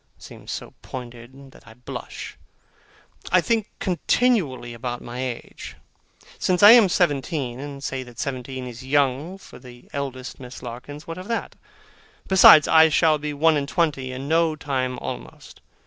seems 0.17 0.51
so 0.51 0.73
pointed, 0.81 1.51
that 1.51 1.67
I 1.67 1.75
blush. 1.75 2.35
I 3.31 3.39
think 3.39 3.69
continually 3.77 4.73
about 4.73 4.99
my 4.99 5.19
age. 5.21 5.75
Say 6.39 6.57
I 6.59 6.71
am 6.71 6.89
seventeen, 6.89 7.59
and 7.59 7.83
say 7.83 8.01
that 8.01 8.17
seventeen 8.17 8.65
is 8.65 8.83
young 8.83 9.37
for 9.37 9.59
the 9.59 9.87
eldest 9.93 10.39
Miss 10.39 10.63
Larkins, 10.63 11.05
what 11.05 11.19
of 11.19 11.27
that? 11.27 11.55
Besides, 12.27 12.67
I 12.67 12.89
shall 12.89 13.19
be 13.19 13.31
one 13.31 13.55
and 13.57 13.69
twenty 13.69 14.11
in 14.11 14.27
no 14.27 14.55
time 14.55 14.97
almost. 14.97 15.61